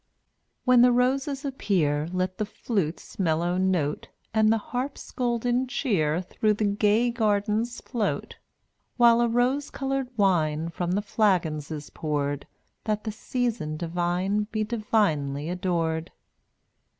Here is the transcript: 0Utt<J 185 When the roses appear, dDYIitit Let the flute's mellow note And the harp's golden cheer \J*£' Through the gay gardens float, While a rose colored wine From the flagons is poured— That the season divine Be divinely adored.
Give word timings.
0Utt<J 0.65 0.65
185 0.65 0.67
When 0.67 0.81
the 0.81 0.97
roses 0.97 1.45
appear, 1.45 2.05
dDYIitit 2.07 2.13
Let 2.15 2.37
the 2.39 2.45
flute's 2.47 3.19
mellow 3.19 3.57
note 3.59 4.07
And 4.33 4.51
the 4.51 4.57
harp's 4.57 5.11
golden 5.11 5.67
cheer 5.67 6.21
\J*£' 6.21 6.25
Through 6.27 6.53
the 6.55 6.65
gay 6.65 7.11
gardens 7.11 7.79
float, 7.81 8.37
While 8.97 9.21
a 9.21 9.27
rose 9.27 9.69
colored 9.69 10.09
wine 10.17 10.69
From 10.69 10.93
the 10.93 11.03
flagons 11.03 11.69
is 11.69 11.91
poured— 11.91 12.47
That 12.85 13.03
the 13.03 13.11
season 13.11 13.77
divine 13.77 14.45
Be 14.51 14.63
divinely 14.63 15.49
adored. 15.49 16.09